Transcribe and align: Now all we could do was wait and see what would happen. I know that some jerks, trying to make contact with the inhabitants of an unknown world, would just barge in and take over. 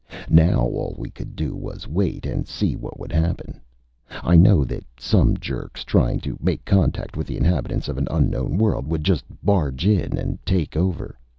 Now 0.31 0.61
all 0.61 0.95
we 0.97 1.11
could 1.11 1.35
do 1.35 1.55
was 1.55 1.87
wait 1.87 2.25
and 2.25 2.47
see 2.47 2.75
what 2.75 2.99
would 2.99 3.11
happen. 3.11 3.61
I 4.09 4.35
know 4.35 4.63
that 4.65 4.83
some 4.97 5.37
jerks, 5.37 5.83
trying 5.83 6.19
to 6.21 6.39
make 6.41 6.65
contact 6.65 7.15
with 7.15 7.27
the 7.27 7.37
inhabitants 7.37 7.87
of 7.87 7.99
an 7.99 8.07
unknown 8.09 8.57
world, 8.57 8.87
would 8.87 9.03
just 9.03 9.25
barge 9.43 9.85
in 9.85 10.17
and 10.17 10.43
take 10.43 10.75
over. 10.75 11.19